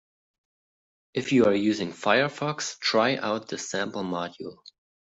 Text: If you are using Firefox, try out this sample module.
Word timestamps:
If 1.13 1.31
you 1.31 1.45
are 1.45 1.53
using 1.53 1.91
Firefox, 1.91 2.79
try 2.79 3.17
out 3.17 3.49
this 3.49 3.69
sample 3.69 4.01
module. 4.01 4.57